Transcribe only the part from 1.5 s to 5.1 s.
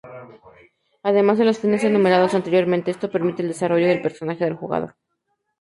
fines enumerados anteriormente, esto permite el desarrollo del personaje del jugador.